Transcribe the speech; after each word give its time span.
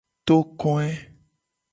Tokoe. 0.25 0.87